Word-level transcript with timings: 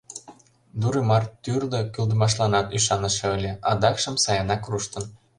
Дуремар 0.79 1.23
тӱрлӧ 1.43 1.79
кӱлдымашланат 1.93 2.67
ӱшаныше 2.77 3.27
ыле, 3.37 3.51
адакшым 3.71 4.15
сайынак 4.23 4.63
руштын. 4.71 5.05